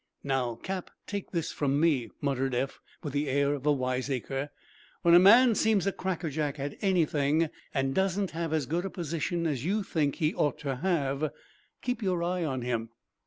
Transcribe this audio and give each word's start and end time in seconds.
"Now, 0.23 0.55
Cap, 0.55 0.89
take 1.05 1.29
this 1.29 1.51
from 1.51 1.79
me," 1.79 2.09
muttered 2.21 2.55
Eph, 2.55 2.79
with 3.03 3.13
the 3.13 3.29
air 3.29 3.53
of 3.53 3.67
a 3.67 3.71
wiseacre. 3.71 4.49
"When 5.03 5.13
a 5.13 5.19
man 5.19 5.53
seems 5.53 5.85
a 5.85 5.91
crackerjack 5.91 6.57
at 6.59 6.75
anything, 6.81 7.51
and 7.71 7.93
doesn't 7.93 8.31
have 8.31 8.51
as 8.51 8.65
good 8.65 8.83
a 8.85 8.89
position 8.89 9.45
as 9.45 9.63
you 9.63 9.83
think 9.83 10.15
he 10.15 10.33
ought 10.33 10.57
to 10.61 10.77
have, 10.77 11.31
keep 11.83 12.01
your 12.01 12.23
eye 12.23 12.43
on 12.43 12.63
him." 12.63 12.89